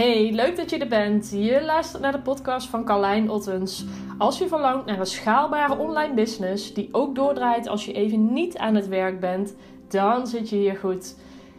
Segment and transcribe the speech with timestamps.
[0.00, 1.30] Hey, leuk dat je er bent.
[1.30, 3.84] Je luistert naar de podcast van Carlijn Ottens.
[4.18, 8.58] Als je verlangt naar een schaalbare online business die ook doordraait als je even niet
[8.58, 9.54] aan het werk bent,
[9.88, 11.16] dan zit je hier goed.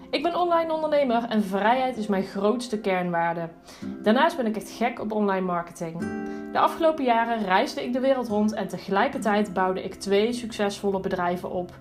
[0.10, 3.50] Ik ben online ondernemer en vrijheid is mijn grootste kernwaarde.
[4.04, 6.00] Daarnaast ben ik echt gek op online marketing.
[6.52, 11.52] De afgelopen jaren reisde ik de wereld rond en tegelijkertijd bouwde ik twee succesvolle bedrijven
[11.52, 11.72] op.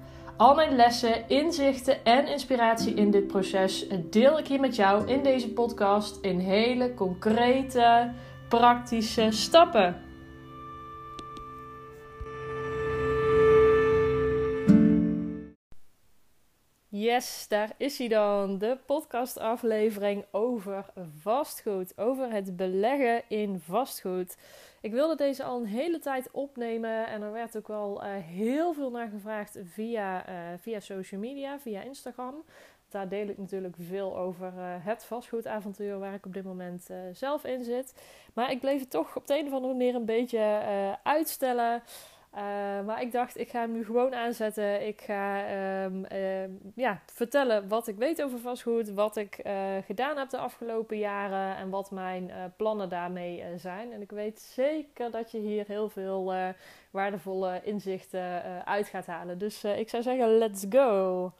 [0.41, 5.23] Al mijn lessen, inzichten en inspiratie in dit proces deel ik hier met jou in
[5.23, 8.12] deze podcast in hele concrete,
[8.48, 10.03] praktische stappen.
[16.89, 18.59] Yes, daar is hij dan.
[18.59, 20.87] De podcastaflevering over
[21.19, 21.98] vastgoed.
[21.98, 24.37] Over het beleggen in vastgoed.
[24.83, 28.73] Ik wilde deze al een hele tijd opnemen en er werd ook wel uh, heel
[28.73, 32.34] veel naar gevraagd via, uh, via social media, via Instagram.
[32.89, 37.45] Daar deel ik natuurlijk veel over uh, het vastgoedavontuur waar ik op dit moment zelf
[37.45, 37.95] in zit.
[38.34, 40.61] Maar ik bleef het toch op de een of andere manier een beetje
[41.03, 41.83] uitstellen.
[42.34, 42.41] Uh,
[42.86, 44.86] maar ik dacht, ik ga hem nu gewoon aanzetten.
[44.86, 45.42] Ik ga
[45.84, 50.39] um, uh, ja, vertellen wat ik weet over vastgoed, wat ik uh, gedaan heb de
[50.39, 53.92] afgelopen jaren en wat mijn plannen daarmee zijn.
[53.92, 56.33] En ik weet zeker dat je hier heel veel
[56.91, 59.39] waardevolle inzichten uit gaat halen.
[59.39, 61.33] Dus ik zou zeggen, let's go!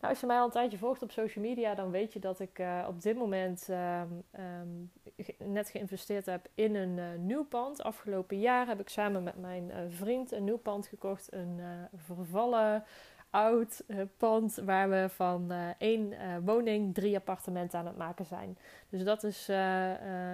[0.00, 2.40] Nou, als je mij al een tijdje volgt op social media, dan weet je dat
[2.40, 4.90] ik op dit moment um,
[5.38, 7.82] net geïnvesteerd heb in een uh, nieuw pand.
[7.82, 11.32] Afgelopen jaar heb ik samen met mijn vriend een nieuw pand gekocht.
[11.32, 11.60] Een
[11.94, 12.84] vervallen
[13.30, 13.84] oud
[14.16, 18.58] pand waar we van één woning drie appartementen aan het maken zijn.
[18.88, 19.48] Dus dat is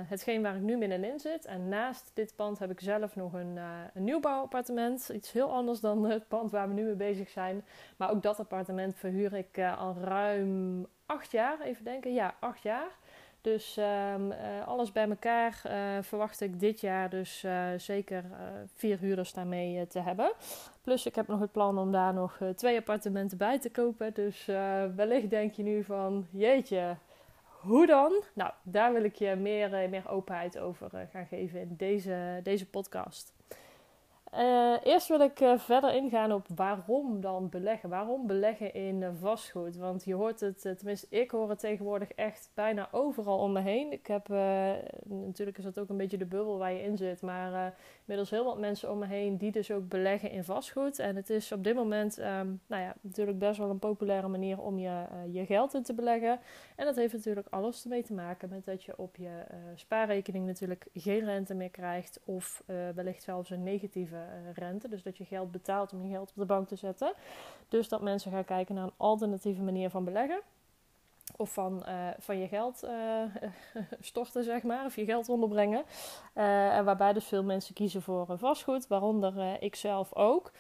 [0.09, 1.45] hetgeen waar ik nu middenin zit.
[1.45, 3.59] En naast dit pand heb ik zelf nog een,
[3.95, 5.09] een nieuwbouwappartement.
[5.09, 7.65] Iets heel anders dan het pand waar we nu mee bezig zijn.
[7.97, 11.61] Maar ook dat appartement verhuur ik al ruim acht jaar.
[11.61, 12.99] Even denken, ja, acht jaar.
[13.41, 18.25] Dus um, uh, alles bij elkaar uh, verwacht ik dit jaar dus uh, zeker
[18.75, 20.33] vier huurders daarmee te hebben.
[20.83, 24.15] Plus ik heb nog het plan om daar nog twee appartementen bij te kopen.
[24.15, 24.45] Dus
[24.97, 26.97] wellicht denk je nu van jeetje,
[27.61, 28.23] hoe dan?
[28.35, 33.33] Nou, daar wil ik je meer, meer openheid over gaan geven in deze, deze podcast.
[34.39, 37.89] Uh, eerst wil ik uh, verder ingaan op waarom dan beleggen.
[37.89, 39.77] Waarom beleggen in uh, vastgoed?
[39.77, 43.93] Want je hoort het, tenminste ik hoor het tegenwoordig echt bijna overal om me heen.
[43.93, 44.29] Ik heb,
[45.09, 47.23] natuurlijk is dat ook een beetje de bubbel waar je in zit.
[47.23, 50.99] Maar inmiddels heel wat mensen om me heen die dus ook beleggen in vastgoed.
[50.99, 54.61] En het is op dit moment um, nou ja, natuurlijk best wel een populaire manier
[54.61, 56.41] om je, je geld in te beleggen.
[56.77, 60.87] En dat heeft natuurlijk alles ermee te maken met dat je op je spaarrekening natuurlijk
[60.95, 62.21] geen rente meer krijgt.
[62.25, 62.63] Of
[62.95, 64.20] wellicht zelfs een negatieve eh,
[64.55, 64.89] rente.
[64.89, 67.13] Dus dat je geld betaalt om je geld op de bank te zetten.
[67.69, 70.41] Dus dat mensen gaan kijken naar een alternatieve manier van beleggen.
[71.37, 73.23] Of van, uh, van je geld uh,
[74.01, 74.85] storten, zeg maar.
[74.85, 75.85] Of je geld onderbrengen.
[76.33, 78.87] En waarbij dus veel mensen kiezen voor vastgoed.
[78.87, 80.53] Waaronder ik zelf ook.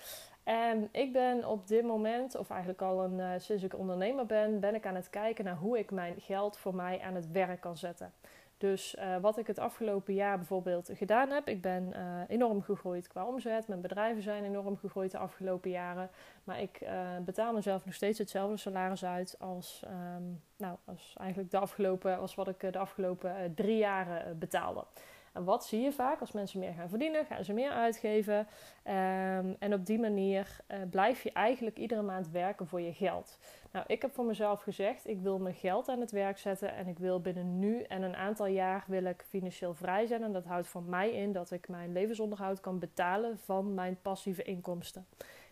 [0.45, 4.75] En ik ben op dit moment, of eigenlijk al een, sinds ik ondernemer ben, ben
[4.75, 7.77] ik aan het kijken naar hoe ik mijn geld voor mij aan het werk kan
[7.77, 8.13] zetten.
[8.61, 13.09] Dus uh, wat ik het afgelopen jaar bijvoorbeeld gedaan heb, ik ben uh, enorm gegroeid
[13.09, 13.69] qua omzet.
[13.69, 16.11] Mijn bedrijven zijn enorm gegroeid de afgelopen jaren.
[16.45, 16.91] Maar ik uh,
[17.25, 19.83] betaal mezelf nog steeds hetzelfde salaris uit als,
[20.17, 24.85] um, nou, als eigenlijk de afgelopen, als wat ik de afgelopen drie jaren betaalde.
[25.33, 26.21] En wat zie je vaak?
[26.21, 28.39] Als mensen meer gaan verdienen, gaan ze meer uitgeven.
[28.39, 30.57] Um, en op die manier
[30.91, 33.39] blijf je eigenlijk iedere maand werken voor je geld.
[33.73, 36.87] Nou, ik heb voor mezelf gezegd, ik wil mijn geld aan het werk zetten en
[36.87, 40.23] ik wil binnen nu en een aantal jaar wil ik financieel vrij zijn.
[40.23, 44.43] En dat houdt voor mij in dat ik mijn levensonderhoud kan betalen van mijn passieve
[44.43, 45.07] inkomsten.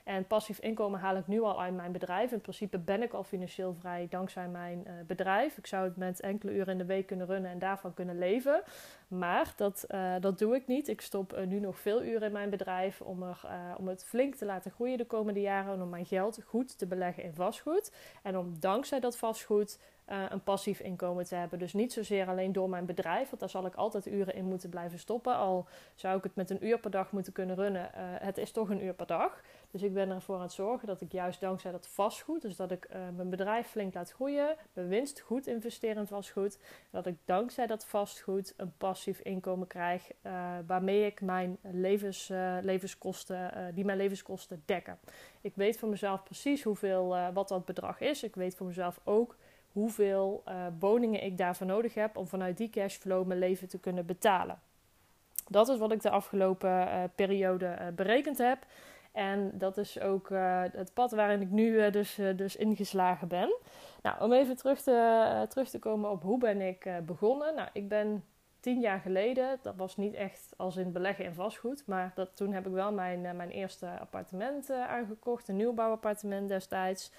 [0.09, 2.33] En passief inkomen haal ik nu al uit mijn bedrijf.
[2.33, 5.57] In principe ben ik al financieel vrij dankzij mijn uh, bedrijf.
[5.57, 8.63] Ik zou het met enkele uren in de week kunnen runnen en daarvan kunnen leven.
[9.09, 10.89] Maar dat, uh, dat doe ik niet.
[10.89, 13.41] Ik stop uh, nu nog veel uren in mijn bedrijf om, er,
[13.79, 15.75] om het flink te laten groeien de komende jaren.
[15.75, 17.93] En om mijn geld goed te beleggen in vastgoed.
[18.23, 19.79] En om dankzij dat vastgoed
[20.31, 21.59] een passief inkomen te hebben.
[21.59, 24.71] Dus niet zozeer alleen door mijn bedrijf, want daar zal ik altijd uren in moeten
[24.71, 25.37] blijven stoppen.
[25.37, 28.51] Al zou ik het met een uur per dag moeten kunnen runnen, uh, het is
[28.51, 29.41] toch een uur per dag.
[29.71, 32.71] Dus ik ben ervoor aan het zorgen dat ik juist dankzij dat vastgoed, dus dat
[32.71, 36.59] ik uh, mijn bedrijf flink laat groeien, mijn winst goed investeer in vastgoed,
[36.91, 40.11] dat ik dankzij dat vastgoed een passief inkomen krijg
[40.67, 42.29] waarmee ik mijn levens,
[42.63, 44.99] levenskosten, die mijn levenskosten dekken.
[45.41, 48.23] Ik weet voor mezelf precies hoeveel, wat dat bedrag is.
[48.23, 49.37] Ik weet voor mezelf ook
[49.73, 50.43] hoeveel
[50.79, 54.61] woningen ik daarvoor nodig heb om vanuit die cashflow mijn leven te kunnen betalen.
[55.49, 58.67] Dat is wat ik de afgelopen periode berekend heb.
[59.19, 60.29] En dat is ook
[60.73, 63.57] het pad waarin ik nu dus, dus ingeslagen ben.
[64.03, 67.55] Nou, om even terug te, terug te komen op hoe ben ik begonnen.
[67.55, 68.25] Nou, ik ben
[68.61, 72.53] tien jaar geleden, dat was niet echt als in beleggen in vastgoed, maar dat, toen
[72.53, 77.13] heb ik wel mijn, mijn eerste appartement aangekocht, een nieuwbouwappartement destijds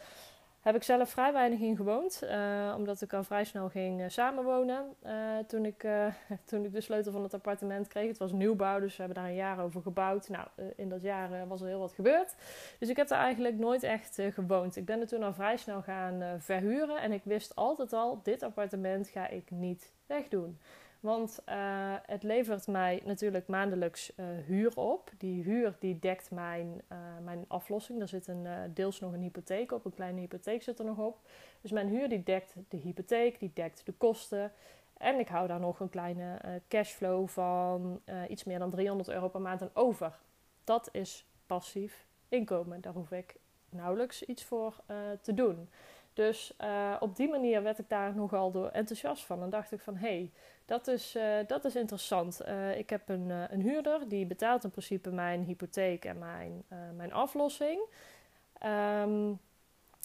[0.72, 4.06] heb ik zelf vrij weinig in gewoond, uh, omdat ik al vrij snel ging uh,
[4.08, 5.12] samenwonen uh,
[5.48, 5.88] toen, ik,
[6.50, 8.08] toen ik de sleutel van het appartement kreeg.
[8.08, 10.30] Het was nieuwbouw, dus we hebben daar een jaar over gebouwd.
[10.30, 12.36] Nou, in dat jaar was er heel wat gebeurd.
[12.80, 14.76] Dus ik heb daar eigenlijk nooit echt gewoond.
[14.76, 18.44] Ik ben er toen al vrij snel gaan verhuren en ik wist altijd al, dit
[18.44, 20.60] appartement ga ik niet wegdoen.
[21.00, 25.12] Want uh, het levert mij natuurlijk maandelijks uh, huur op.
[25.18, 28.02] Die huur die dekt mijn, uh, mijn aflossing.
[28.02, 29.86] Er zit een, deels nog een hypotheek op.
[29.86, 31.20] Een kleine hypotheek zit er nog op.
[31.62, 34.52] Dus mijn huur die dekt de hypotheek, die dekt de kosten.
[34.98, 39.42] En ik hou daar nog een kleine cashflow van iets meer dan 300 euro per
[39.42, 40.20] maand aan over.
[40.64, 42.82] Dat is passief inkomen.
[42.82, 43.36] Daar hoef ik
[43.70, 44.76] nauwelijks iets voor
[45.22, 45.70] te doen.
[46.20, 46.54] Dus
[47.00, 49.42] op die manier werd ik daar nogal door enthousiast van.
[49.42, 50.32] En dacht ik van, hé, hey,
[50.66, 52.42] dat is, uh, dat is interessant.
[52.48, 56.64] Uh, ik heb een, een huurder die betaalt in principe mijn hypotheek en mijn,
[56.96, 57.80] mijn aflossing.
[58.66, 59.40] Um,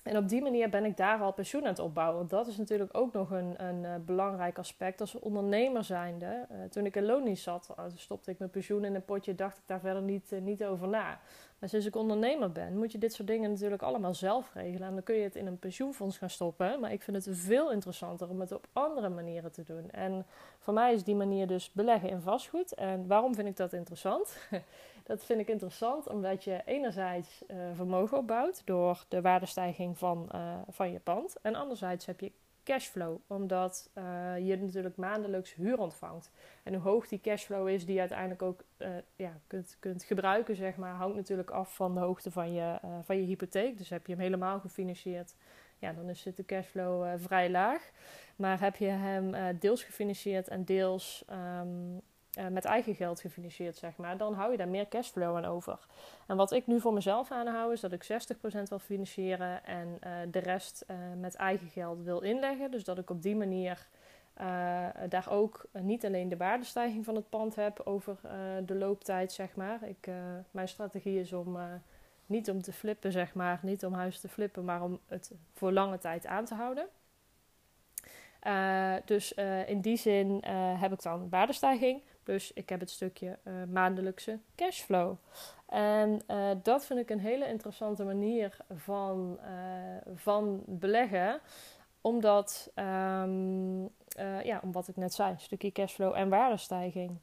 [0.04, 2.18] en op die manier ben ik daar al pensioen aan het opbouwen.
[2.18, 6.46] Want dat is natuurlijk ook nog een, een belangrijk aspect als ondernemer zijnde.
[6.70, 9.80] toen ik in loondienst zat, stopte ik mijn pensioen in een potje, dacht ik daar
[9.80, 11.20] verder niet, niet over na.
[11.64, 14.88] Maar sinds ik ondernemer ben, moet je dit soort dingen natuurlijk allemaal zelf regelen.
[14.88, 16.80] En dan kun je het in een pensioenfonds gaan stoppen.
[16.80, 19.90] Maar ik vind het veel interessanter om het op andere manieren te doen.
[19.90, 20.26] En
[20.58, 22.74] voor mij is die manier dus beleggen in vastgoed.
[22.74, 24.38] En waarom vind ik dat interessant?
[25.10, 30.54] dat vind ik interessant omdat je enerzijds uh, vermogen opbouwt door de waardestijging van, uh,
[30.68, 31.36] van je pand.
[31.42, 32.32] En anderzijds heb je
[32.64, 34.04] cashflow, omdat uh,
[34.46, 36.30] je natuurlijk maandelijks huur ontvangt.
[36.62, 40.56] En hoe hoog die cashflow is die je uiteindelijk ook uh, ja, kunt, kunt gebruiken,
[40.56, 43.78] zeg maar, hangt natuurlijk af van de hoogte van je, uh, van je hypotheek.
[43.78, 45.34] Dus heb je hem helemaal gefinancierd,
[45.78, 47.90] ja, dan is de cashflow vrij laag.
[48.36, 52.00] Maar heb je hem deels gefinancierd en deels um,
[52.38, 55.78] uh, met eigen geld gefinancierd, zeg maar, dan hou je daar meer cashflow aan over.
[56.26, 58.08] En wat ik nu voor mezelf aanhoud, is dat ik 60%
[58.68, 62.70] wil financieren en uh, de rest uh, met eigen geld wil inleggen.
[62.70, 63.86] Dus dat ik op die manier
[65.08, 68.16] daar ook niet alleen de waardestijging van het pand heb over
[68.64, 69.82] de looptijd, zeg maar.
[69.82, 70.08] Ik,
[70.50, 71.58] mijn strategie is om
[72.26, 75.72] niet om te flippen, zeg maar, niet om huis te flippen, maar om het voor
[75.72, 76.86] lange tijd aan te houden.
[79.04, 79.32] dus
[79.66, 80.44] in die zin
[80.78, 82.02] heb ik dan waardestijging.
[82.24, 85.16] Plus ik heb het stukje uh, maandelijkse cashflow.
[85.66, 91.40] En uh, dat vind ik een hele interessante manier van, uh, van beleggen.
[92.00, 93.82] Omdat, um,
[94.42, 97.18] ja, om wat ik net zei, stukje cashflow en waardestijging.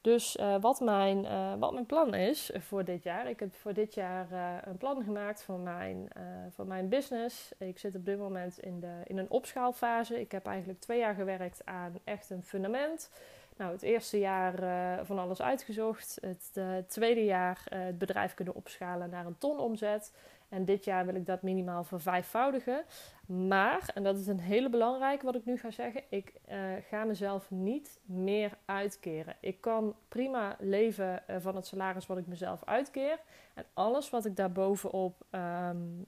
[0.00, 1.26] Dus wat, mijn,
[1.58, 3.28] wat mijn plan is voor dit jaar.
[3.28, 4.26] Ik heb voor dit jaar
[4.66, 6.08] een plan gemaakt voor mijn,
[6.50, 7.52] voor mijn business.
[7.58, 10.20] Ik zit op dit moment in, de, in een opschaalfase.
[10.20, 13.10] Ik heb eigenlijk twee jaar gewerkt aan echt een fundament.
[13.60, 16.18] Nou, het eerste jaar uh, van alles uitgezocht.
[16.20, 20.14] Het uh, tweede jaar uh, het bedrijf kunnen opschalen naar een ton omzet.
[20.48, 22.84] En dit jaar wil ik dat minimaal vervijfvoudigen.
[23.26, 26.32] Maar, en dat is een hele belangrijke wat ik nu ga zeggen, ik
[26.88, 29.36] ga mezelf niet meer uitkeren.
[29.40, 33.18] Ik kan prima leven van het salaris wat ik mezelf uitkeer.
[33.54, 36.06] En alles wat ik daarbovenop um,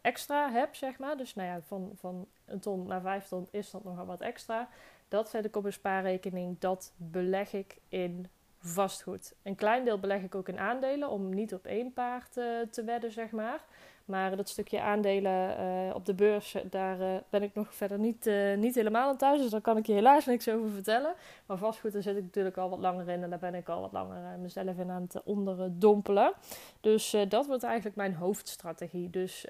[0.00, 1.16] extra heb, zeg maar.
[1.16, 4.68] Dus nou ja, van, van een ton naar vijf ton is dat nogal wat extra.
[5.12, 6.58] Dat zet ik op een spaarrekening.
[6.58, 8.26] Dat beleg ik in
[8.58, 9.34] vastgoed.
[9.42, 12.84] Een klein deel beleg ik ook in aandelen om niet op één paard uh, te
[12.84, 13.64] wedden, zeg maar.
[14.04, 18.30] Maar dat stukje aandelen uh, op de beurs, daar uh, ben ik nog verder niet,
[18.56, 19.40] niet helemaal aan thuis.
[19.40, 21.14] Dus daar kan ik je helaas niks over vertellen.
[21.46, 23.22] Maar vastgoed, daar zit ik natuurlijk al wat langer in.
[23.22, 26.32] En daar ben ik al wat langer mezelf in aan het onderdompelen.
[26.80, 29.10] Dus dat wordt eigenlijk mijn hoofdstrategie.
[29.10, 29.46] Dus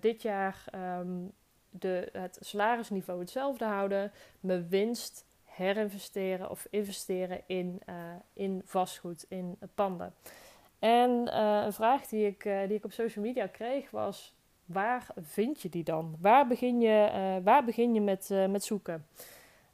[0.00, 0.64] dit jaar
[1.00, 1.32] um,
[1.78, 7.94] de, het salarisniveau hetzelfde houden, mijn winst herinvesteren of investeren in, uh,
[8.32, 10.14] in vastgoed, in panden.
[10.78, 15.06] En uh, een vraag die ik, uh, die ik op social media kreeg was: waar
[15.16, 16.16] vind je die dan?
[16.20, 19.06] Waar begin je, waar begin je met, met zoeken?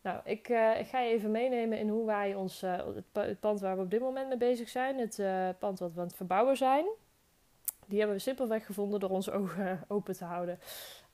[0.02, 3.76] Nou, ik, ik, ga je even meenemen in hoe wij ons, het, het, pand waar
[3.76, 5.22] we op dit moment mee bezig zijn, het
[5.58, 6.84] pand wat we aan het verbouwen zijn,
[7.92, 10.58] die hebben we simpelweg gevonden door onze ogen open te houden.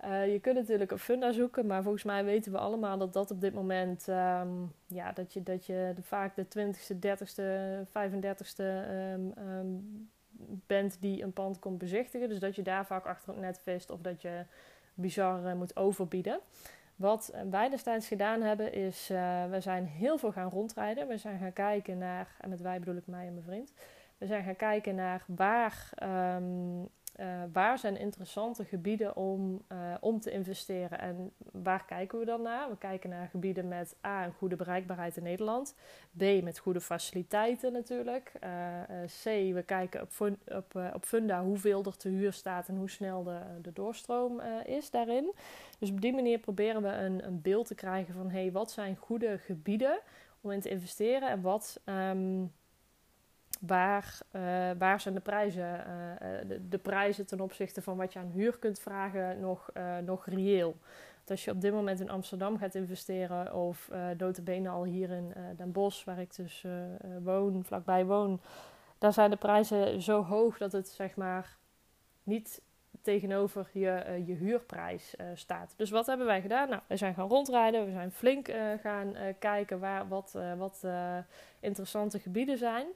[0.05, 3.31] Uh, je kunt natuurlijk een funda zoeken, maar volgens mij weten we allemaal dat dat
[3.31, 7.43] op dit moment, um, ja, dat je, dat je vaak de 20ste, 30ste,
[7.89, 8.65] 35ste
[9.15, 10.11] um, um,
[10.67, 12.29] bent die een pand komt bezichtigen.
[12.29, 14.45] Dus dat je daar vaak achter het net vist of dat je
[14.95, 16.41] bizar uh, moet overbieden.
[16.97, 19.09] Wat wij destijds gedaan hebben is,
[19.51, 21.09] we zijn heel veel gaan rondrijden.
[21.09, 23.73] We zijn gaan kijken naar, en met wij bedoel ik mij en mijn vriend.
[24.19, 25.91] We zijn gaan kijken naar waar
[27.53, 29.63] waar zijn interessante gebieden om,
[30.01, 30.99] om te investeren?
[30.99, 32.71] En waar kijken we dan naar?
[32.71, 35.75] We kijken naar gebieden met A, een goede bereikbaarheid in Nederland.
[36.17, 38.33] B, met goede faciliteiten natuurlijk.
[39.23, 40.39] C, we kijken op,
[40.95, 45.33] op, Funda hoeveel er te huur staat en hoe snel de, de doorstroom is daarin.
[45.79, 48.97] Dus op die manier proberen we een, een beeld te krijgen van hey, wat zijn
[48.97, 49.99] goede gebieden
[50.41, 52.53] om in te investeren en wat, um,
[53.59, 54.43] waar, uh,
[54.79, 58.59] waar zijn de prijzen, uh, de, de, prijzen ten opzichte van wat je aan huur
[58.59, 59.71] kunt vragen nog,
[60.05, 60.77] nog reëel.
[61.27, 65.73] Als je op dit moment in Amsterdam gaat investeren of uh, al hier in Den
[65.73, 66.65] Bosch, waar ik dus
[67.23, 68.41] woon, vlakbij woon,
[68.99, 71.57] daar zijn de prijzen zo hoog dat het zeg maar
[72.23, 72.63] niet
[73.03, 75.75] tegenover je, je huurprijs staat.
[75.77, 76.69] Dus wat hebben wij gedaan?
[76.69, 78.51] Nou, we zijn gaan rondrijden, we zijn flink
[78.83, 80.85] gaan kijken waar, wat, wat
[81.61, 82.87] interessante gebieden zijn.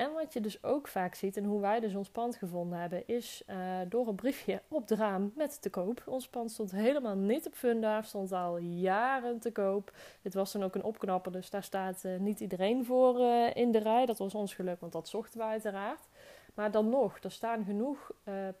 [0.00, 3.06] En wat je dus ook vaak ziet en hoe wij dus ons pand gevonden hebben,
[3.06, 3.44] is
[3.88, 6.02] door een briefje op de raam met te koop.
[6.06, 9.92] Ons pand stond helemaal niet op Funda, stond al jaren te koop.
[10.22, 13.20] Dit was dan ook een opknapper, dus daar staat niet iedereen voor
[13.54, 14.06] in de rij.
[14.06, 16.08] Dat was ons geluk, want dat zochten we uiteraard.
[16.54, 18.10] Maar dan nog, er staan genoeg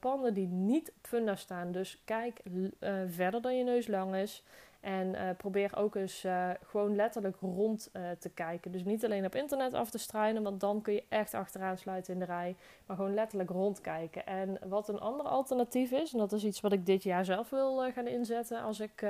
[0.00, 1.72] panden die niet op funda staan.
[1.72, 2.40] Dus kijk
[3.06, 4.44] verder dan je neus lang is.
[4.80, 6.26] En uh, probeer ook eens
[6.62, 8.72] gewoon letterlijk rond te kijken.
[8.72, 12.12] Dus niet alleen op internet af te struinen, want dan kun je echt achteraan sluiten
[12.12, 12.56] in de rij.
[12.86, 14.26] Maar gewoon letterlijk rondkijken.
[14.26, 17.50] En wat een ander alternatief is, en dat is iets wat ik dit jaar zelf
[17.50, 19.02] wil gaan inzetten als ik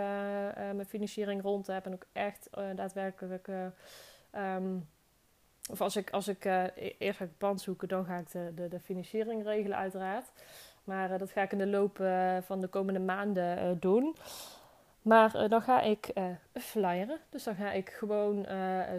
[0.54, 3.48] mijn financiering rond heb en ook echt daadwerkelijk.
[4.36, 4.88] Um,
[5.70, 6.64] of als ik, als ik uh,
[6.98, 10.26] eerst ga ik pand zoeken, dan ga ik de, de, de financiering regelen uiteraard.
[10.84, 11.96] Maar dat ga ik in de loop
[12.44, 14.16] van de komende maanden doen.
[15.02, 16.12] Maar dan ga ik
[16.52, 17.18] flyeren.
[17.30, 18.46] Dus dan ga ik gewoon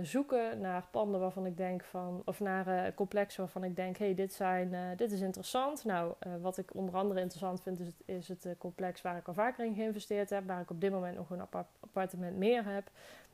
[0.02, 2.22] zoeken naar panden waarvan ik denk van...
[2.26, 5.86] Of naar complexen waarvan ik denk, hey, dit, zijn, dit is interessant.
[5.86, 9.34] Nou, wat ik onder andere interessant vind, is het, is het complex waar ik al
[9.34, 10.48] vaker in geïnvesteerd heb.
[10.48, 11.48] Waar ik op dit moment nog een
[11.80, 12.90] appartement meer heb.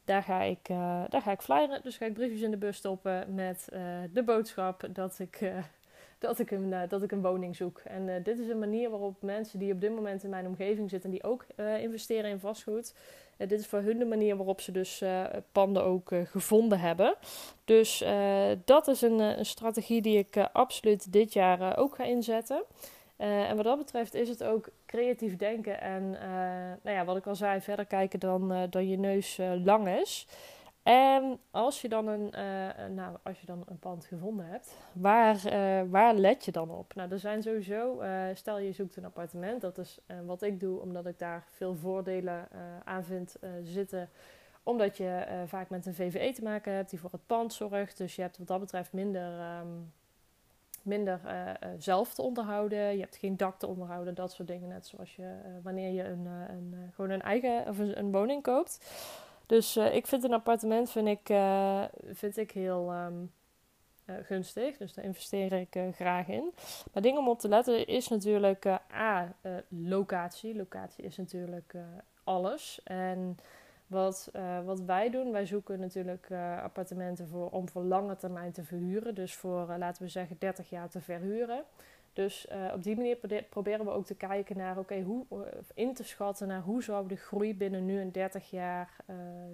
[0.05, 0.67] Daar ga ik,
[1.09, 1.81] daar ga ik flyeren.
[1.81, 3.67] Dus ga ik briefjes in de bus stoppen met
[4.13, 5.51] de boodschap dat ik,
[6.17, 7.79] dat, ik een, dat ik een woning zoek.
[7.79, 11.09] En dit is een manier waarop mensen die op dit moment in mijn omgeving zitten,
[11.09, 11.45] die ook
[11.79, 12.93] investeren in vastgoed.
[13.37, 15.03] dit is voor hun de manier waarop ze dus
[15.51, 17.15] panden ook gevonden hebben.
[17.65, 18.03] Dus
[18.65, 22.63] dat is een, een, strategie die ik absoluut dit jaar ook ga inzetten.
[23.17, 26.09] En wat dat betreft is het ook creatief denken en
[26.81, 30.27] nou ja, wat ik al zei, verder kijken dan, dan je neus lang is.
[30.87, 32.33] En als je dan een,
[32.93, 35.39] nou, als je dan een pand gevonden hebt, waar,
[35.89, 36.95] waar let je dan op?
[36.95, 38.01] Nou, er zijn sowieso,
[38.33, 42.47] stel je zoekt een appartement, dat is wat ik doe, omdat ik daar veel voordelen
[42.83, 44.09] aan vind zitten
[44.63, 47.97] omdat je vaak met een VVE te maken hebt die voor het pand zorgt.
[47.97, 49.93] Dus je hebt wat dat betreft minder, um,
[50.81, 51.19] minder
[51.77, 52.93] zelf te onderhouden.
[52.93, 54.69] Je hebt geen dak te onderhouden, dat soort dingen.
[54.69, 58.79] Net zoals je wanneer je een, een, gewoon een eigen of een, een woning koopt.
[59.47, 61.35] Dus ik vind een appartement vind ik,
[62.11, 63.31] vind ik heel um,
[64.05, 64.77] gunstig.
[64.77, 66.53] Dus daar investeer ik graag in.
[66.93, 69.35] Maar dingen om op te letten is natuurlijk A,
[69.69, 70.55] locatie.
[70.55, 71.75] Locatie is natuurlijk
[72.23, 72.79] alles.
[72.83, 73.37] En
[73.87, 74.31] wat,
[74.65, 76.31] wat wij doen, wij zoeken natuurlijk
[76.63, 79.15] appartementen voor, om voor lange termijn te verhuren.
[79.15, 81.63] Dus voor, laten we zeggen, 30 jaar te verhuren.
[82.17, 85.25] Dus op die manier proberen we ook te kijken naar, oké, hoe
[85.73, 88.95] in te schatten naar hoe zou de groei binnen nu en 30 jaar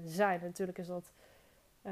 [0.06, 0.40] zijn.
[0.44, 1.12] natuurlijk is dat,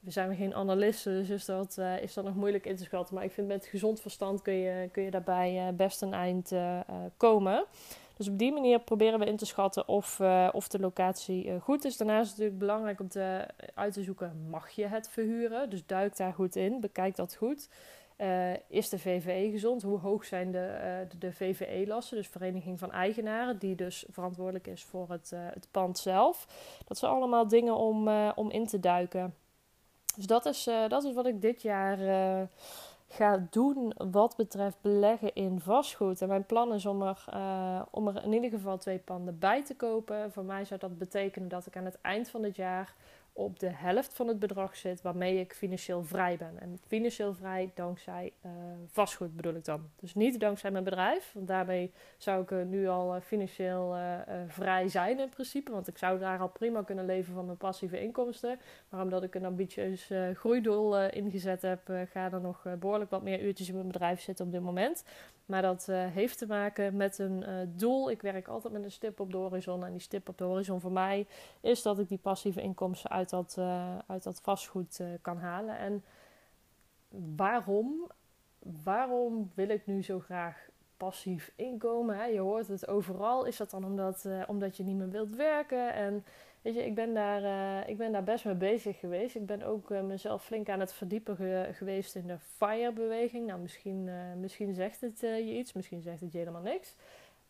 [0.00, 3.14] we zijn geen analisten, dus is dat, is dat nog moeilijk in te schatten.
[3.14, 6.52] Maar ik vind met gezond verstand kun je, kun je daarbij best een eind
[7.16, 7.64] komen.
[8.16, 10.20] Dus op die manier proberen we in te schatten of,
[10.52, 11.96] of de locatie goed is.
[11.96, 15.70] Daarnaast is het natuurlijk belangrijk om te, uit te zoeken: mag je het verhuren?
[15.70, 17.68] Dus duik daar goed in, bekijk dat goed.
[18.20, 19.82] Uh, is de VVE gezond?
[19.82, 22.16] Hoe hoog zijn de, de, de VVE-lasten?
[22.16, 26.46] Dus Vereniging van Eigenaren, die dus verantwoordelijk is voor het, het pand zelf.
[26.84, 29.34] Dat zijn allemaal dingen om, om in te duiken.
[30.16, 31.98] Dus dat is, dat is wat ik dit jaar
[33.08, 36.22] ga doen wat betreft beleggen in vastgoed.
[36.22, 37.24] En mijn plan is om er,
[37.90, 40.32] om er in ieder geval twee panden bij te kopen.
[40.32, 42.94] Voor mij zou dat betekenen dat ik aan het eind van het jaar
[43.44, 46.60] op de helft van het bedrag zit waarmee ik financieel vrij ben.
[46.60, 48.50] En financieel vrij dankzij uh,
[48.86, 49.90] vastgoed bedoel ik dan.
[49.96, 53.96] Dus niet dankzij mijn bedrijf, want daarmee zou ik nu al uh, financieel
[54.46, 55.70] vrij zijn in principe.
[55.70, 58.58] Want ik zou daar al prima kunnen leven van mijn passieve inkomsten.
[58.88, 61.80] Maar omdat ik een ambitieus groeidoel ingezet heb,
[62.12, 65.04] ga er nog behoorlijk wat meer uurtjes in mijn bedrijf zitten op dit moment.
[65.46, 67.44] Maar dat heeft te maken met een
[67.76, 68.10] doel.
[68.10, 69.84] Ik werk altijd met een stip op de horizon.
[69.84, 71.26] En die stip op de horizon voor mij
[71.60, 75.78] is dat ik die passieve inkomsten uit dat, uh, uit dat vastgoed kan halen.
[75.78, 76.04] En
[77.36, 78.10] waarom?
[78.82, 82.16] Waarom wil ik nu zo graag passief inkomen.
[82.16, 82.24] Hè?
[82.24, 83.44] Je hoort het overal.
[83.44, 85.92] Is dat dan omdat, omdat je niet meer wilt werken?
[85.92, 86.24] En
[86.62, 89.34] weet je, ik ben daar, ik ben daar best mee bezig geweest.
[89.34, 91.36] Ik ben ook mezelf flink aan het verdiepen
[91.74, 93.46] geweest in de FIRE-beweging.
[93.46, 94.10] Nou, misschien,
[94.40, 96.96] misschien zegt het je iets, misschien zegt het je helemaal niks.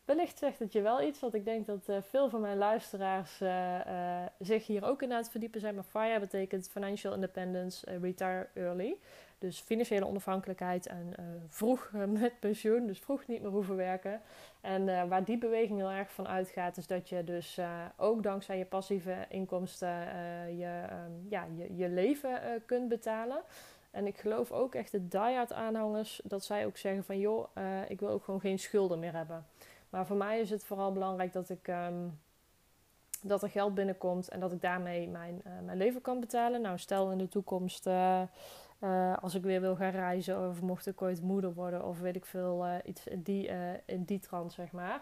[0.05, 3.41] Wellicht zegt het je wel iets, want ik denk dat uh, veel van mijn luisteraars
[3.41, 5.75] uh, uh, zich hier ook in aan het verdiepen zijn.
[5.75, 8.97] Maar FIRE betekent Financial Independence Retire Early.
[9.37, 11.15] Dus financiële onafhankelijkheid en
[11.49, 14.21] vroeg met pensioen, dus vroeg niet meer hoeven werken.
[14.61, 17.59] En waar die beweging heel erg van uitgaat, is dat je dus
[17.97, 19.89] ook dankzij je passieve inkomsten
[20.57, 23.41] je, um, ja, je, je leven kunt betalen.
[23.91, 27.47] En ik geloof ook echt de diehard aanhangers dat zij ook zeggen van joh,
[27.87, 29.45] ik wil ook gewoon geen schulden meer hebben.
[29.91, 31.67] Maar voor mij is het vooral belangrijk dat ik.
[31.67, 32.07] Ehm,
[33.23, 36.61] dat er geld binnenkomt en dat ik daarmee mijn, uh, mijn leven kan betalen.
[36.61, 38.21] Nou, stel in de toekomst, uh,
[38.79, 42.15] uh, als ik weer wil gaan reizen of mocht ik ooit moeder worden of weet
[42.15, 43.49] ik veel, iets in die,
[43.85, 45.01] in die trant, zeg maar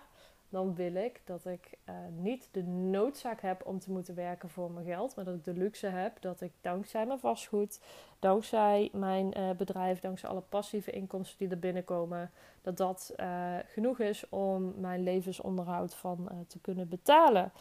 [0.49, 4.71] dan wil ik dat ik uh, niet de noodzaak heb om te moeten werken voor
[4.71, 7.79] mijn geld, maar dat ik de luxe heb dat ik dankzij mijn vastgoed,
[8.19, 13.99] dankzij mijn uh, bedrijf, dankzij alle passieve inkomsten die er binnenkomen, dat dat uh, genoeg
[13.99, 17.51] is om mijn levensonderhoud van te kunnen betalen.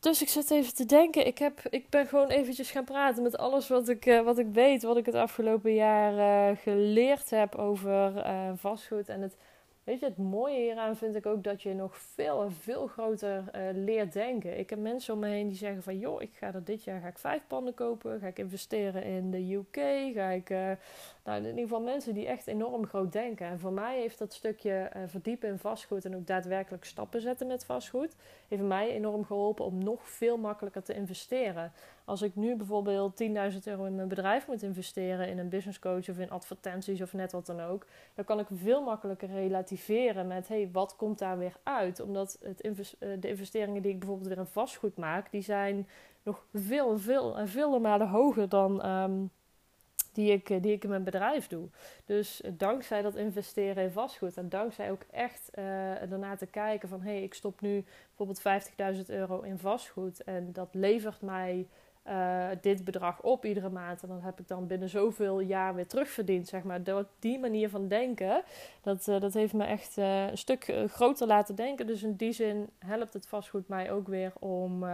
[0.00, 1.26] Dus ik zit even te denken.
[1.26, 4.82] Ik, heb, ik ben gewoon eventjes gaan praten met alles wat ik, wat ik weet,
[4.82, 8.24] wat ik het afgelopen jaar geleerd heb over
[8.56, 9.36] vastgoed en het
[9.84, 13.44] Weet je, het mooie hieraan vind ik ook dat je nog veel en veel groter
[13.54, 14.58] uh, leert denken.
[14.58, 15.98] Ik heb mensen om me heen die zeggen van...
[15.98, 18.20] joh, ik ga er dit jaar ga ik vijf panden kopen.
[18.20, 19.76] Ga ik investeren in de UK.
[20.14, 20.50] Ga ik...
[20.50, 20.70] Uh,
[21.24, 23.46] nou, in ieder geval mensen die echt enorm groot denken.
[23.46, 26.04] En voor mij heeft dat stukje uh, verdiepen in vastgoed...
[26.04, 28.16] en ook daadwerkelijk stappen zetten met vastgoed...
[28.48, 31.72] heeft mij enorm geholpen om nog veel makkelijker te investeren.
[32.04, 36.08] Als ik nu bijvoorbeeld 10.000 euro in mijn bedrijf moet investeren, in een business coach
[36.08, 40.48] of in advertenties of net wat dan ook, dan kan ik veel makkelijker relativeren met
[40.48, 42.00] hey, wat komt daar weer uit?
[42.00, 45.88] Omdat het eh, de investeringen die ik bijvoorbeeld weer in vastgoed maak, die zijn
[46.22, 48.82] nog veel, veel en vele malen hoger dan.
[48.82, 49.24] Ehm,
[50.12, 51.68] die ik, die ik in mijn bedrijf doe.
[52.04, 55.50] Dus dankzij dat investeren in vastgoed en dankzij ook echt
[56.08, 58.64] daarna te kijken van hé, hey, ik stop nu bijvoorbeeld
[58.96, 61.66] 50.000 euro in vastgoed en dat levert mij
[62.08, 64.02] uh, dit bedrag op iedere maand.
[64.02, 66.82] En dan heb ik dan binnen zoveel jaar weer terugverdiend, zeg maar.
[66.82, 68.42] Door die manier van denken,
[68.82, 71.86] dat, uh, dat heeft me echt uh, een stuk groter laten denken.
[71.86, 74.84] Dus in die zin helpt het vastgoed mij ook weer om,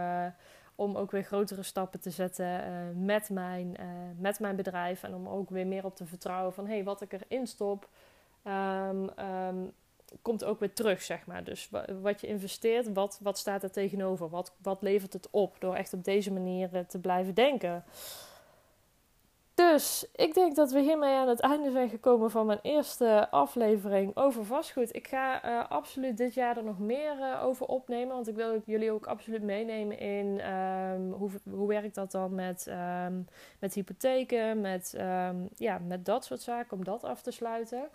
[0.75, 2.61] om ook weer grotere stappen te zetten
[3.05, 3.75] met, mijn,
[4.17, 5.03] met mijn bedrijf.
[5.03, 7.89] En om ook weer meer op te vertrouwen van, hey, wat ik erin stop...
[8.43, 9.71] Um, um,
[10.21, 11.43] komt ook weer terug, zeg maar.
[11.43, 11.69] Dus
[12.01, 14.29] wat je investeert, wat, wat staat er tegenover?
[14.29, 17.83] Wat, wat levert het op door echt op deze manier eh, te blijven denken?
[19.69, 24.17] Dus ik denk dat we hiermee aan het einde zijn gekomen van mijn eerste aflevering
[24.17, 24.95] over vastgoed.
[24.95, 28.15] Ik ga uh, absoluut dit jaar er nog meer uh, over opnemen.
[28.15, 32.67] Want ik wil jullie ook absoluut meenemen in um, hoe, hoe werkt dat dan met,
[33.05, 33.27] um,
[33.59, 37.89] met hypotheken, met, um, ja, met dat soort zaken, om dat af te sluiten.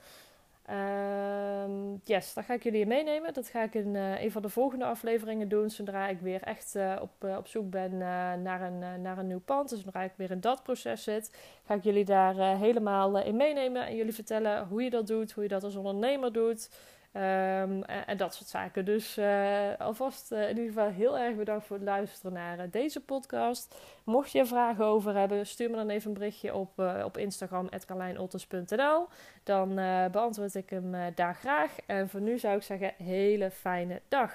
[0.71, 3.35] Um, yes, dat ga ik jullie meenemen.
[3.35, 5.71] Dat ga ik in uh, een van de volgende afleveringen doen.
[5.71, 7.99] Zodra ik weer echt uh, op, uh, op zoek ben
[8.43, 9.69] naar, een, naar een nieuw pand.
[9.69, 13.87] Dus zodra ik weer in dat proces zit, ga ik jullie daar helemaal in meenemen.
[13.87, 16.69] En jullie vertellen hoe je dat doet, hoe je dat als ondernemer doet.
[17.13, 18.85] Um, en, dat soort zaken.
[18.85, 22.65] Dus uh, alvast uh, in ieder geval heel erg bedankt voor het luisteren naar uh,
[22.71, 23.75] deze podcast.
[24.05, 27.69] Mocht je er vragen over hebben, stuur me dan even een berichtje op, op Instagram,
[27.87, 29.07] carlijnotters.nl.
[29.43, 29.75] Dan
[30.11, 31.77] beantwoord ik hem daar graag.
[31.87, 34.33] En voor nu zou ik zeggen, hele fijne dag.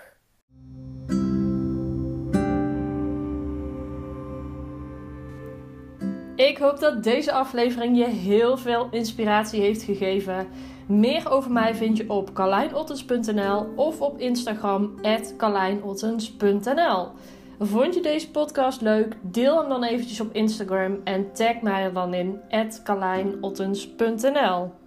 [6.48, 10.48] Ik hoop dat deze aflevering je heel veel inspiratie heeft gegeven.
[10.88, 14.94] Meer over mij vind je op carlijnottens.nl of op Instagram
[15.38, 17.08] carlijnottens.nl.
[17.60, 19.16] Vond je deze podcast leuk?
[19.22, 22.40] Deel hem dan eventjes op Instagram en tag mij er dan in
[22.84, 24.81] carlijnottens.nl.